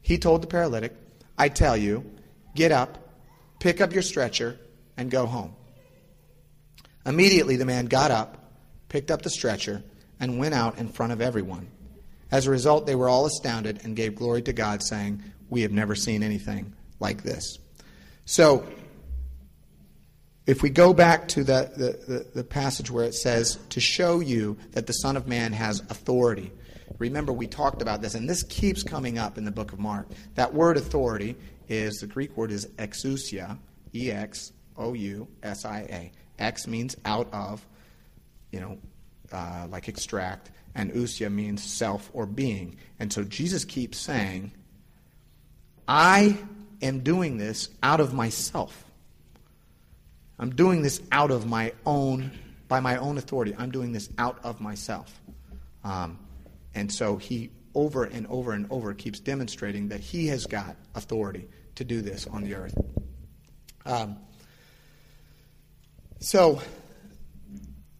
[0.00, 0.94] he told the paralytic,
[1.38, 2.04] I tell you,
[2.54, 2.98] get up,
[3.58, 4.58] pick up your stretcher,
[4.96, 5.54] and go home.
[7.06, 8.52] Immediately the man got up,
[8.88, 9.82] picked up the stretcher,
[10.20, 11.68] and went out in front of everyone.
[12.30, 15.72] As a result, they were all astounded and gave glory to God, saying, We have
[15.72, 17.58] never seen anything like this.
[18.24, 18.66] So,
[20.46, 24.20] if we go back to the, the, the, the, passage where it says, to show
[24.20, 26.52] you that the Son of Man has authority.
[26.98, 30.06] Remember, we talked about this, and this keeps coming up in the book of Mark.
[30.34, 31.36] That word authority
[31.68, 33.56] is, the Greek word is exousia,
[33.94, 36.12] E X O U S I A.
[36.38, 37.64] Ex means out of,
[38.50, 38.78] you know,
[39.32, 42.76] uh, like extract, and ousia means self or being.
[42.98, 44.52] And so Jesus keeps saying,
[45.86, 46.36] I
[46.82, 48.84] am doing this out of myself.
[50.38, 52.32] I'm doing this out of my own,
[52.66, 53.54] by my own authority.
[53.56, 55.20] I'm doing this out of myself.
[55.84, 56.18] Um,
[56.74, 61.48] and so he, over and over and over, keeps demonstrating that he has got authority
[61.76, 62.76] to do this on the earth.
[63.86, 64.16] Um,
[66.18, 66.60] so,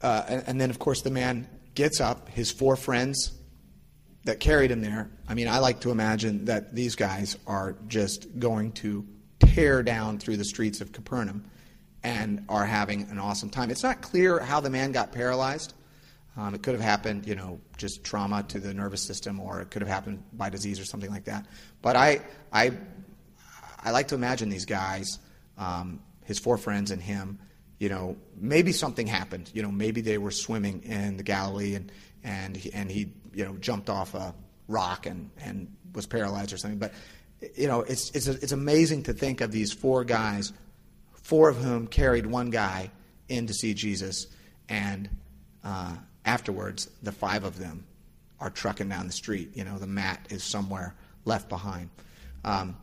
[0.01, 2.29] uh, and, and then, of course, the man gets up.
[2.29, 3.33] His four friends
[4.25, 5.11] that carried him there.
[5.29, 9.07] I mean, I like to imagine that these guys are just going to
[9.39, 11.45] tear down through the streets of Capernaum
[12.03, 13.71] and are having an awesome time.
[13.71, 15.75] It's not clear how the man got paralyzed.
[16.37, 19.71] Um, it could have happened, you know, just trauma to the nervous system, or it
[19.71, 21.47] could have happened by disease or something like that.
[21.81, 22.73] But I, I,
[23.83, 25.19] I like to imagine these guys,
[25.57, 27.39] um, his four friends and him.
[27.79, 29.51] You know, maybe something happened.
[29.53, 31.91] You know, maybe they were swimming in the Galilee and
[32.23, 34.35] and he, and he, you know, jumped off a
[34.69, 36.79] rock and and was paralyzed or something.
[36.79, 36.95] But
[37.57, 40.53] you know, it's it's it's amazing to think of these four guys
[41.25, 42.91] four of whom carried one guy
[43.29, 44.29] in to see Jesus.
[44.69, 45.09] And
[45.65, 47.85] uh, afterwards, the five of them
[48.39, 49.51] are trucking down the street.
[49.55, 51.89] You know, the mat is somewhere left behind.
[52.45, 52.77] Um,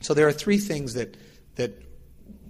[0.00, 1.16] so there are three things that
[1.56, 1.82] that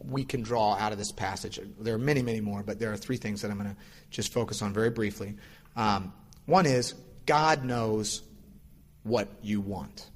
[0.05, 1.61] we can draw out of this passage.
[1.79, 3.77] There are many, many more, but there are three things that I'm going to
[4.11, 5.37] just focus on very briefly.
[5.77, 6.13] Um,
[6.47, 6.95] one is
[7.27, 8.23] God knows
[9.03, 10.11] what you want.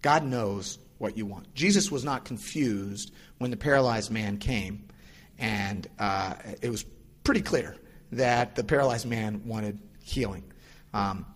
[0.00, 1.54] God knows what you want.
[1.54, 4.88] Jesus was not confused when the paralyzed man came,
[5.38, 6.84] and uh, it was
[7.24, 7.76] pretty clear
[8.12, 10.44] that the paralyzed man wanted healing.
[10.94, 11.26] Um,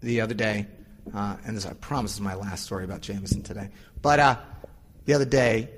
[0.00, 0.66] the other day,
[1.14, 4.36] uh, and this I promise is my last story about Jameson today, but uh,
[5.04, 5.68] the other day,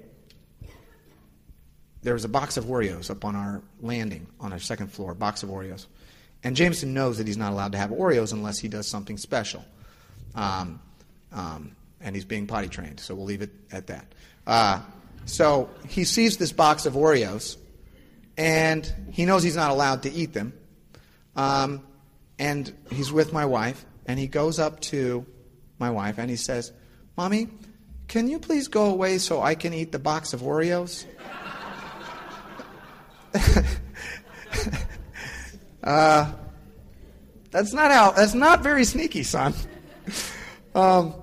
[2.05, 5.15] there was a box of Oreos up on our landing on our second floor, a
[5.15, 5.87] box of Oreos.
[6.45, 9.65] And Jameson knows that he's not allowed to have Oreos unless he does something special.
[10.35, 10.81] Um,
[11.33, 14.07] um, and he's being potty trained, so we'll leave it at that.
[14.47, 14.81] Uh,
[15.25, 17.57] so he sees this box of Oreos,
[18.37, 20.53] and he knows he's not allowed to eat them.
[21.35, 21.83] Um,
[22.39, 25.25] and he's with my wife, and he goes up to
[25.79, 26.73] my wife and he says,
[27.17, 27.49] Mommy,
[28.09, 31.07] can you please go away so I can eat the box of Oreos?
[35.85, 36.33] uh,
[37.51, 38.13] that's not how.
[38.13, 39.55] That's not very sneaky, son.
[40.75, 41.15] um,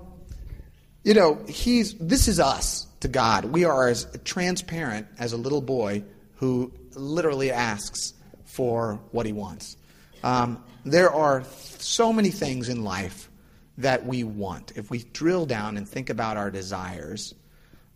[1.04, 1.93] you know, he's.
[1.95, 3.45] This is us to God.
[3.45, 6.04] We are as transparent as a little boy
[6.36, 8.13] who literally asks
[8.45, 9.78] for what he wants.
[10.24, 11.43] Um, there are
[11.78, 13.30] so many things in life
[13.78, 14.74] that we want.
[14.76, 17.34] If we drill down and think about our desires,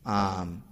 [0.05, 0.63] um,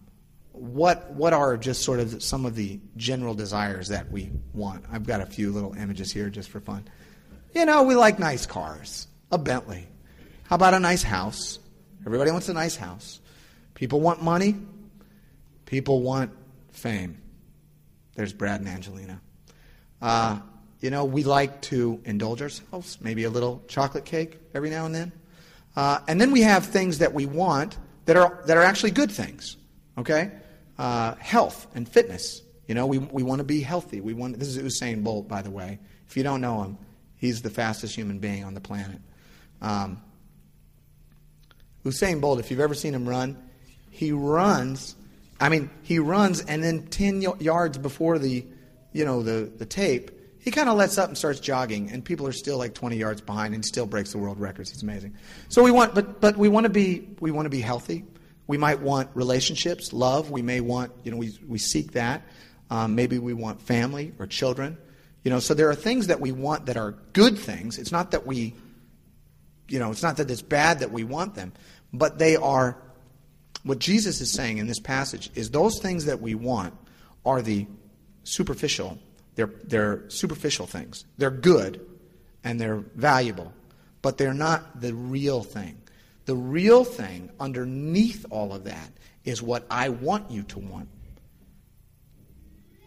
[0.53, 4.85] what what are just sort of some of the general desires that we want?
[4.91, 6.85] I've got a few little images here just for fun.
[7.53, 9.87] You know, we like nice cars, a Bentley.
[10.43, 11.59] How about a nice house?
[12.05, 13.19] Everybody wants a nice house.
[13.73, 14.55] People want money.
[15.65, 16.31] People want
[16.71, 17.17] fame.
[18.15, 19.21] There's Brad and Angelina.
[20.01, 20.39] Uh,
[20.81, 24.93] you know, we like to indulge ourselves, maybe a little chocolate cake every now and
[24.93, 25.11] then.
[25.75, 29.11] Uh, and then we have things that we want that are, that are actually good
[29.11, 29.57] things,
[29.97, 30.31] okay?
[30.77, 32.41] Uh, health and fitness.
[32.67, 34.01] You know, we, we want to be healthy.
[34.01, 35.79] We want, this is Usain Bolt, by the way.
[36.07, 36.77] If you don't know him,
[37.17, 38.99] he's the fastest human being on the planet.
[39.61, 40.01] Um,
[41.83, 43.37] Usain Bolt, if you've ever seen him run,
[43.89, 44.95] he runs.
[45.39, 48.45] I mean, he runs, and then 10 yards before the,
[48.93, 50.11] you know, the, the tape,
[50.43, 53.21] he kind of lets up and starts jogging, and people are still like 20 yards
[53.21, 54.71] behind, and still breaks the world records.
[54.71, 55.15] He's amazing.
[55.47, 58.03] So we want, but but we want to be we want to be healthy.
[58.47, 60.31] We might want relationships, love.
[60.31, 62.23] We may want, you know, we we seek that.
[62.69, 64.77] Um, maybe we want family or children.
[65.23, 67.77] You know, so there are things that we want that are good things.
[67.77, 68.53] It's not that we,
[69.69, 71.53] you know, it's not that it's bad that we want them,
[71.93, 72.77] but they are.
[73.63, 76.73] What Jesus is saying in this passage is those things that we want
[77.25, 77.65] are the
[78.25, 78.99] superficial
[79.35, 81.05] they're, they're superficial things.
[81.17, 81.85] They're good
[82.43, 83.53] and they're valuable,
[84.01, 85.77] but they're not the real thing.
[86.25, 88.91] The real thing underneath all of that
[89.25, 90.89] is what I want you to want.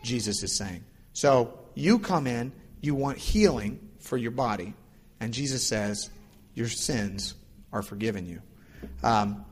[0.02, 0.84] Jesus is saying.
[1.12, 4.74] So you come in, you want healing for your body,
[5.20, 6.10] and Jesus says,
[6.54, 7.34] Your sins
[7.72, 8.40] are forgiven you.
[9.02, 9.44] Um,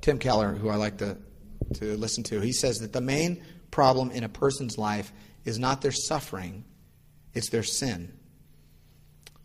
[0.00, 1.16] Tim Keller, who I like to,
[1.74, 5.12] to listen to, he says that the main problem in a person's life
[5.44, 6.64] is not their suffering,
[7.34, 8.12] it's their sin.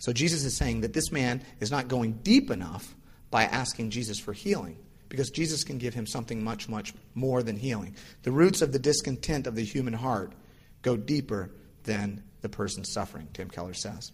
[0.02, 2.96] So Jesus is saying that this man is not going deep enough
[3.30, 7.56] by asking Jesus for healing because Jesus can give him something much, much more than
[7.56, 7.96] healing.
[8.24, 10.34] The roots of the discontent of the human heart
[10.82, 11.52] go deeper
[11.84, 14.12] than the person's suffering, Tim Keller says.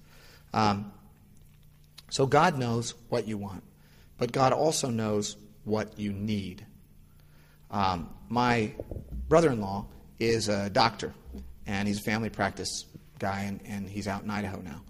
[0.54, 0.92] Um,
[2.10, 3.64] so God knows what you want,
[4.18, 6.66] but God also knows what you need.
[7.72, 8.74] Um, my
[9.30, 9.86] brother in law
[10.20, 11.14] is a doctor,
[11.66, 12.84] and he's a family practice
[13.20, 14.82] guy, and, and he's out in Idaho now.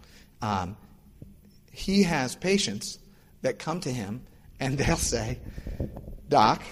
[0.41, 0.77] Um,
[1.77, 2.97] he has patients
[3.43, 4.23] that come to him,
[4.59, 5.37] and they'll say,
[6.27, 6.63] Doc,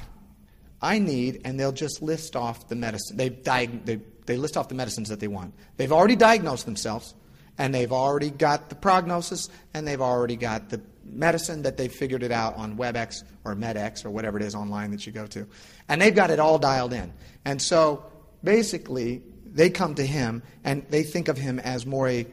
[0.81, 3.15] I need, and they'll just list off the medicine.
[3.15, 5.53] They, diag- they, they list off the medicines that they want.
[5.77, 7.13] They've already diagnosed themselves,
[7.59, 12.23] and they've already got the prognosis, and they've already got the medicine that they've figured
[12.23, 15.45] it out on WebEx or MedX or whatever it is online that you go to.
[15.87, 17.13] And they've got it all dialed in.
[17.45, 18.03] And so
[18.43, 22.25] basically, they come to him and they think of him as more a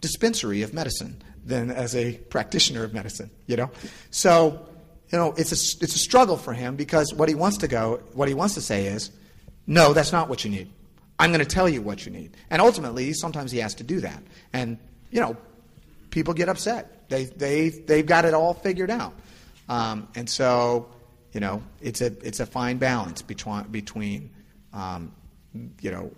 [0.00, 3.70] dispensary of medicine than as a practitioner of medicine, you know?
[4.10, 4.66] So,
[5.10, 8.02] you know, it's a, it's a struggle for him because what he wants to go,
[8.12, 9.10] what he wants to say is,
[9.66, 10.70] no, that's not what you need.
[11.18, 12.36] I'm going to tell you what you need.
[12.50, 14.22] And ultimately, sometimes he has to do that.
[14.52, 14.78] And,
[15.10, 15.36] you know,
[16.10, 17.08] people get upset.
[17.08, 19.14] They, they, they've got it all figured out.
[19.68, 20.90] Um, and so,
[21.32, 24.30] you know, it's a, it's a fine balance between, between
[24.72, 25.12] um,
[25.80, 26.10] you know,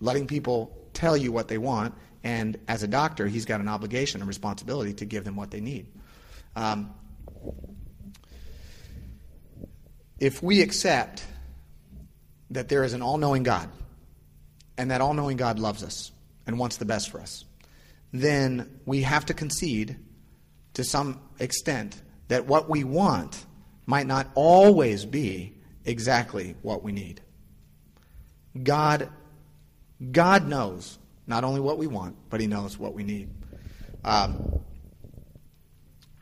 [0.00, 4.20] letting people tell you what they want, and as a doctor, he's got an obligation
[4.20, 5.86] and responsibility to give them what they need.
[6.54, 6.94] Um,
[10.18, 11.24] if we accept
[12.50, 13.68] that there is an all knowing God,
[14.78, 16.12] and that all knowing God loves us
[16.46, 17.44] and wants the best for us,
[18.12, 19.96] then we have to concede
[20.74, 23.44] to some extent that what we want
[23.86, 25.54] might not always be
[25.84, 27.20] exactly what we need.
[28.62, 29.08] God,
[30.10, 30.98] God knows
[31.32, 33.30] not only what we want, but He knows what we need.
[34.04, 34.60] Um,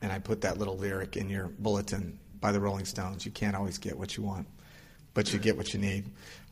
[0.01, 3.27] and I put that little lyric in your bulletin by the Rolling Stones.
[3.27, 4.47] You can't always get what you want,
[5.13, 6.05] but you get what you need.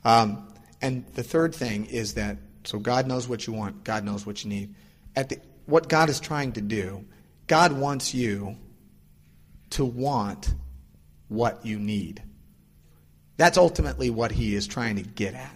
[0.05, 4.27] Um, and the third thing is that so God knows what you want, God knows
[4.27, 4.75] what you need.
[5.15, 7.05] At the, what God is trying to do,
[7.47, 8.57] God wants you
[9.71, 10.53] to want
[11.29, 12.25] what you need.
[13.37, 15.55] That's ultimately what He is trying to get at.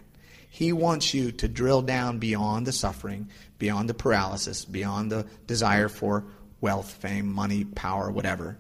[0.55, 5.89] He wants you to drill down beyond the suffering, beyond the paralysis, beyond the desire
[5.89, 6.27] for
[6.61, 8.59] wealth, fame, money, power, whatever.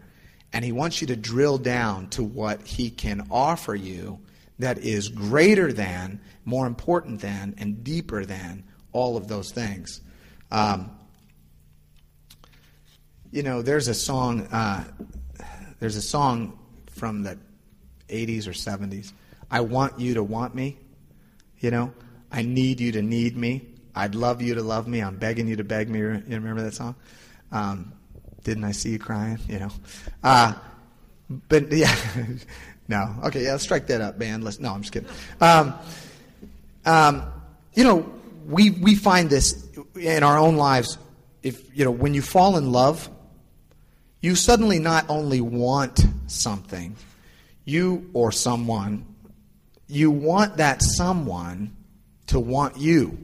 [0.54, 4.20] And He wants you to drill down to what He can offer you
[4.58, 10.00] that is greater than, more important than, and deeper than all of those things.
[10.50, 10.92] Um,
[13.30, 14.46] you know, there's a song.
[14.46, 14.84] Uh,
[15.78, 17.38] there's a song from the
[18.08, 19.12] 80s or 70s.
[19.50, 20.78] I want you to want me.
[21.62, 21.92] You know,
[22.32, 23.62] I need you to need me.
[23.94, 25.00] I'd love you to love me.
[25.00, 26.00] I'm begging you to beg me.
[26.00, 26.96] You remember that song?
[27.52, 27.92] Um,
[28.42, 29.38] didn't I see you crying?
[29.48, 29.70] You know,
[30.24, 30.54] uh,
[31.48, 31.94] but yeah,
[32.88, 33.14] no.
[33.24, 34.42] Okay, yeah, strike that up, band.
[34.42, 35.08] Let's, no, I'm just kidding.
[35.40, 35.74] Um,
[36.84, 37.22] um,
[37.74, 38.12] you know,
[38.48, 40.98] we we find this in our own lives.
[41.44, 43.08] If you know, when you fall in love,
[44.20, 46.96] you suddenly not only want something,
[47.64, 49.11] you or someone,
[49.92, 51.76] you want that someone
[52.28, 53.18] to want you.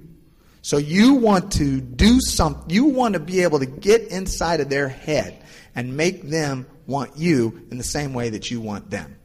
[0.63, 4.69] So you want to do something, you want to be able to get inside of
[4.69, 5.43] their head
[5.75, 9.17] and make them want you in the same way that you want them.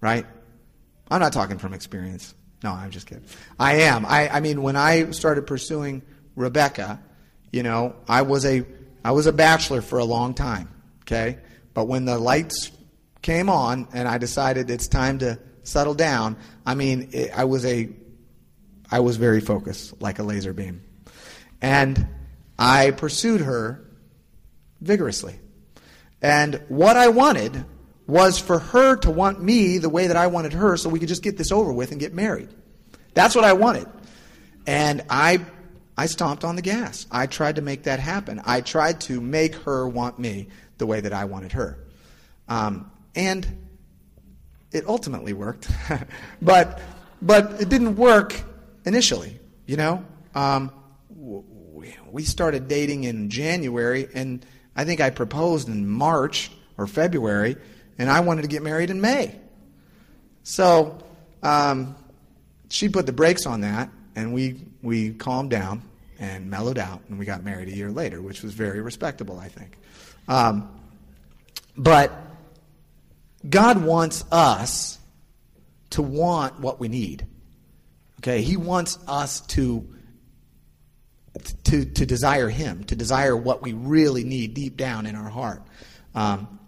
[0.00, 0.26] Right?
[1.10, 2.34] I'm not talking from experience.
[2.64, 3.24] No, I'm just kidding.
[3.60, 4.04] I am.
[4.06, 6.02] I, I mean, when I started pursuing
[6.34, 7.00] Rebecca,
[7.52, 8.66] you know, I was a
[9.04, 10.68] I was a bachelor for a long time,
[11.02, 11.38] okay?
[11.74, 12.72] But when the lights
[13.22, 17.64] came on and I decided it's time to settle down, I mean, it, I was
[17.64, 17.88] a
[18.90, 20.82] I was very focused, like a laser beam.
[21.60, 22.06] And
[22.58, 23.84] I pursued her
[24.80, 25.38] vigorously.
[26.22, 27.64] And what I wanted
[28.06, 31.08] was for her to want me the way that I wanted her so we could
[31.08, 32.48] just get this over with and get married.
[33.14, 33.88] That's what I wanted.
[34.66, 35.44] And I
[35.98, 37.06] I stomped on the gas.
[37.10, 38.42] I tried to make that happen.
[38.44, 41.78] I tried to make her want me the way that I wanted her.
[42.48, 43.65] Um, and
[44.72, 45.70] it ultimately worked.
[46.42, 46.80] but,
[47.22, 48.40] but it didn't work
[48.84, 50.04] initially, you know?
[50.34, 50.70] Um,
[52.16, 57.56] we started dating in January, and I think I proposed in March or February,
[57.98, 59.38] and I wanted to get married in May.
[60.42, 60.98] So
[61.42, 61.94] um,
[62.70, 65.82] she put the brakes on that, and we, we calmed down
[66.18, 69.48] and mellowed out, and we got married a year later, which was very respectable, I
[69.48, 69.76] think.
[70.28, 70.70] Um,
[71.76, 72.12] but
[73.48, 74.98] God wants us
[75.90, 77.26] to want what we need.
[78.20, 79.88] Okay, He wants us to
[81.64, 85.62] to to desire Him, to desire what we really need deep down in our heart.
[86.14, 86.58] Um,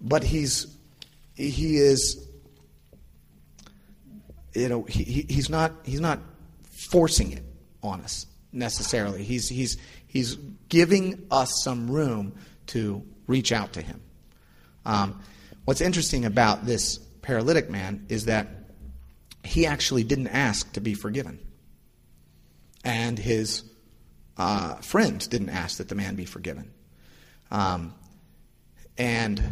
[0.00, 0.66] but He's
[1.34, 2.26] He is
[4.54, 6.18] you know he, he's not he's not
[6.90, 7.44] forcing it
[7.82, 9.22] on us necessarily.
[9.22, 10.36] He's, he's, he's
[10.68, 12.34] giving us some room
[12.68, 14.00] to reach out to him.
[14.84, 15.20] Um,
[15.64, 18.48] what's interesting about this paralytic man is that
[19.44, 21.38] he actually didn't ask to be forgiven.
[22.84, 23.62] And his
[24.36, 26.70] uh, friends didn't ask that the man be forgiven.
[27.50, 27.94] Um,
[28.96, 29.42] and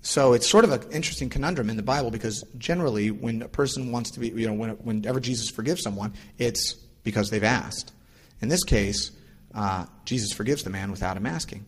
[0.00, 3.92] so it's sort of an interesting conundrum in the Bible because generally, when a person
[3.92, 6.74] wants to be, you know, when, whenever Jesus forgives someone, it's
[7.04, 7.92] because they've asked.
[8.40, 9.10] In this case,
[9.54, 11.66] uh, Jesus forgives the man without him asking.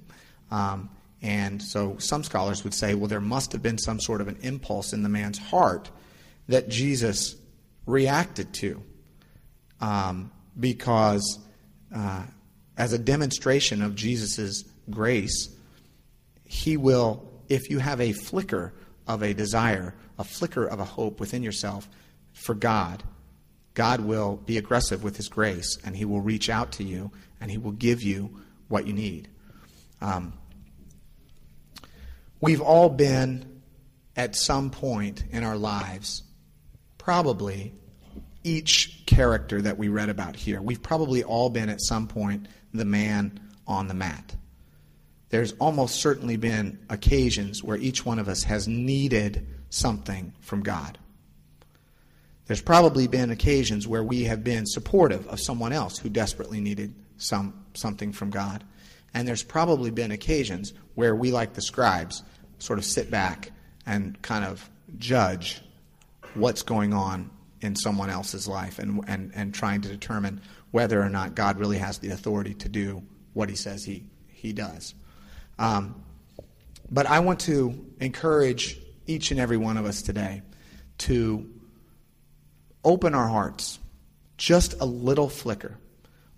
[0.51, 0.91] Um,
[1.23, 4.39] and so some scholars would say, well, there must have been some sort of an
[4.43, 5.91] impulse in the man's heart
[6.49, 7.37] that Jesus
[7.87, 8.83] reacted to.
[9.81, 11.39] Um, because
[11.95, 12.25] uh,
[12.77, 15.49] as a demonstration of Jesus' grace,
[16.45, 18.73] he will, if you have a flicker
[19.07, 21.89] of a desire, a flicker of a hope within yourself
[22.33, 23.03] for God,
[23.75, 27.11] God will be aggressive with His grace and He will reach out to you
[27.41, 29.29] and He will give you what you need.
[30.01, 30.33] Um,
[32.41, 33.63] we've all been
[34.17, 36.23] at some point in our lives,
[36.99, 37.73] probably
[38.43, 40.61] each character that we read about here.
[40.61, 44.35] We've probably all been at some point the man on the mat.
[45.29, 50.99] There's almost certainly been occasions where each one of us has needed something from God.
[52.47, 56.93] There's probably been occasions where we have been supportive of someone else who desperately needed
[57.17, 58.65] some, something from God.
[59.15, 62.25] And there's probably been occasions where we, like the scribes,
[62.61, 63.51] sort of sit back
[63.87, 65.61] and kind of judge
[66.35, 67.31] what's going on
[67.61, 70.41] in someone else's life and, and, and trying to determine
[70.71, 73.03] whether or not God really has the authority to do
[73.33, 74.95] what he says he, he does.
[75.59, 76.03] Um,
[76.91, 80.43] but I want to encourage each and every one of us today
[80.99, 81.49] to
[82.85, 83.79] open our hearts
[84.37, 85.77] just a little flicker,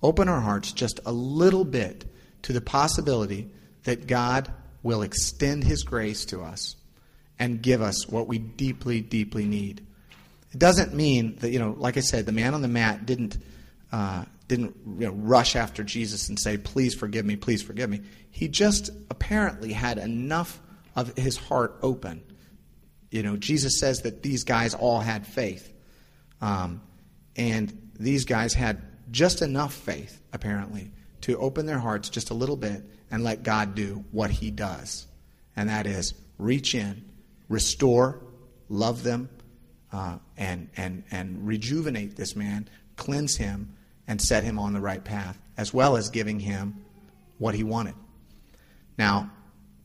[0.03, 2.05] open our hearts just a little bit
[2.43, 3.51] to the possibility
[3.85, 4.53] that God
[4.83, 6.77] will extend his grace to us
[7.39, 9.87] and give us what we deeply, deeply need.
[10.53, 13.39] It doesn't mean that, you know, like I said, the man on the mat didn't,
[13.91, 18.03] uh, didn't you know, rush after Jesus and say, please forgive me, please forgive me.
[18.31, 20.61] He just apparently had enough
[20.95, 22.23] of his heart open.
[23.11, 25.73] You know, Jesus says that these guys all had faith.
[26.41, 26.83] Um,
[27.37, 30.91] and these guys had just enough faith, apparently,
[31.23, 35.07] to open their hearts just a little bit and let God do what he does.
[35.55, 37.05] And that is reach in,
[37.49, 38.19] restore,
[38.71, 39.29] love them,
[39.93, 43.77] uh, and, and, and rejuvenate this man, cleanse him,
[44.09, 46.85] and set him on the right path, as well as giving him
[47.39, 47.95] what he wanted.
[48.97, 49.31] Now,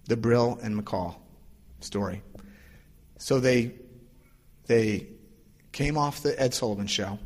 [0.05, 1.17] the Brill and McCall
[1.81, 2.23] story.
[3.17, 3.73] So they,
[4.67, 5.07] they
[5.73, 7.19] came off the Ed Sullivan show.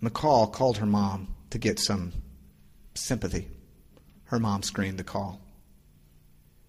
[0.00, 2.12] McCall called her mom to get some
[2.96, 3.48] sympathy.
[4.24, 5.40] Her mom screened the call.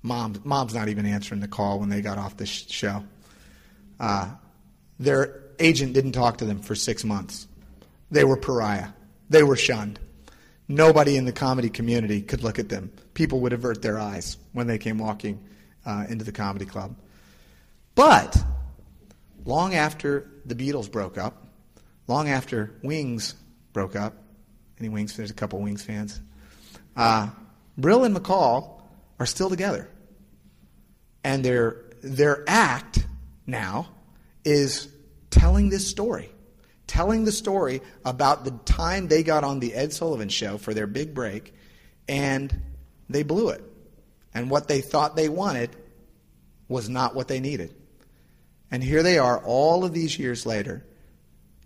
[0.03, 3.03] Mom, mom's not even answering the call when they got off the show.
[3.99, 4.29] Uh,
[4.99, 7.47] their agent didn't talk to them for six months.
[8.11, 8.89] They were pariah.
[9.29, 9.99] They were shunned.
[10.67, 12.91] Nobody in the comedy community could look at them.
[13.13, 15.39] People would avert their eyes when they came walking
[15.85, 16.95] uh, into the comedy club.
[17.95, 18.37] But
[19.45, 21.47] long after the Beatles broke up,
[22.07, 23.33] long after Wings
[23.73, 24.13] broke up,
[24.79, 25.15] any Wings?
[25.17, 26.19] There's a couple Wings fans.
[26.95, 27.29] Uh,
[27.77, 28.81] Brill and McCall
[29.19, 29.89] are still together,
[31.23, 33.05] and their their act
[33.45, 33.89] now
[34.43, 34.87] is
[35.29, 36.29] telling this story,
[36.85, 40.87] telling the story about the time they got on the Ed Sullivan Show for their
[40.87, 41.53] big break,
[42.07, 42.61] and
[43.09, 43.63] they blew it,
[44.33, 45.75] and what they thought they wanted
[46.67, 47.73] was not what they needed,
[48.71, 50.85] and here they are, all of these years later,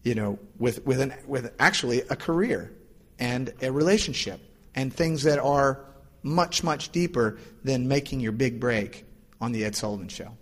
[0.04, 2.74] you know, with with an with actually a career
[3.22, 4.42] and a relationship
[4.74, 5.86] and things that are
[6.24, 9.06] much, much deeper than making your big break
[9.40, 10.36] on the Ed Sullivan Show.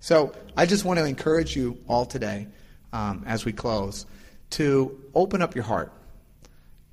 [0.00, 2.48] So I just want to encourage you all today,
[2.92, 4.06] um, as we close,
[4.50, 5.92] to open up your heart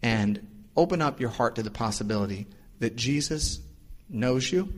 [0.03, 0.45] and
[0.75, 2.45] open up your heart to the possibility
[2.79, 3.61] that Jesus
[4.09, 4.73] knows you,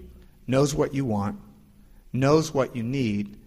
[0.46, 1.40] knows what you want,
[2.12, 3.38] knows what you need,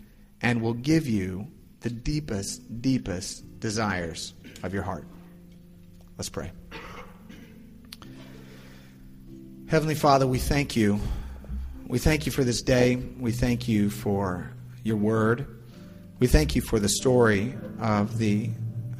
[0.41, 1.47] and will give you
[1.81, 5.05] the deepest, deepest desires of your heart.
[6.19, 6.51] Let's pray.
[9.69, 10.99] Heavenly Father, we thank you.
[11.87, 12.97] We thank you for this day.
[12.97, 14.51] We thank you for
[14.83, 15.47] your word.
[16.19, 18.49] We thank you for the story of the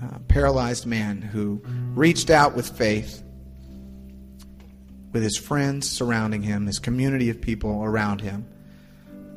[0.03, 1.63] uh, paralyzed man who
[1.95, 3.23] reached out with faith,
[5.13, 8.47] with his friends surrounding him, his community of people around him,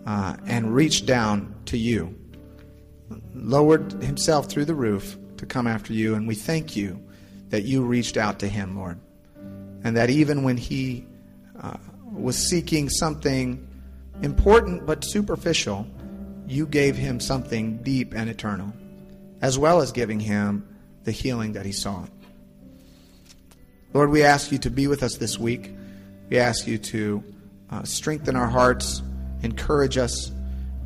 [0.06, 2.14] uh, and reached down to you,
[3.34, 6.16] lowered himself through the roof to come after you.
[6.16, 7.02] And we thank you
[7.50, 9.00] that you reached out to him, Lord.
[9.84, 11.06] And that even when he
[11.62, 11.78] uh,
[12.12, 13.68] was seeking something
[14.22, 15.88] important but superficial,
[16.48, 18.74] you gave him something deep and eternal,
[19.42, 20.68] as well as giving him
[21.04, 22.10] the healing that he sought.
[23.94, 25.72] Lord, we ask you to be with us this week.
[26.30, 27.24] We ask you to
[27.72, 29.02] uh, strengthen our hearts,
[29.42, 30.32] encourage us,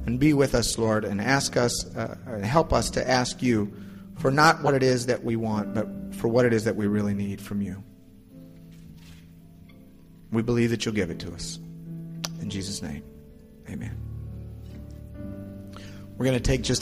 [0.05, 3.73] and be with us, Lord, and ask us, uh, help us to ask you
[4.17, 5.87] for not what it is that we want, but
[6.23, 7.83] for what it is that we really need from you.
[10.31, 11.59] We believe that you'll give it to us.
[12.39, 13.03] In Jesus' name,
[13.69, 13.97] amen.
[16.15, 16.81] We're going to take just a